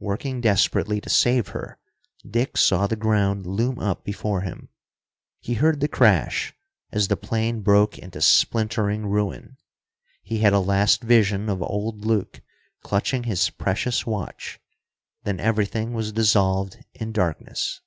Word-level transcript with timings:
Working 0.00 0.40
desperately 0.40 1.00
to 1.00 1.08
save 1.08 1.50
her, 1.50 1.78
Dick 2.28 2.56
saw 2.56 2.88
the 2.88 2.96
ground 2.96 3.46
loom 3.46 3.78
up 3.78 4.02
before 4.02 4.40
him. 4.40 4.68
He 5.38 5.54
heard 5.54 5.78
the 5.78 5.86
crash 5.86 6.52
as 6.90 7.06
the 7.06 7.16
plane 7.16 7.60
broke 7.60 7.96
into 7.96 8.20
splintering 8.20 9.06
ruin... 9.06 9.58
he 10.24 10.38
had 10.38 10.52
a 10.52 10.58
last 10.58 11.02
vision 11.04 11.48
of 11.48 11.62
old 11.62 12.04
Luke 12.04 12.40
clutching 12.82 13.22
his 13.30 13.48
precious 13.48 14.04
watch: 14.04 14.58
then 15.22 15.38
everything 15.38 15.92
was 15.92 16.10
dissolved 16.10 16.78
in 16.92 17.12
darkness.... 17.12 17.80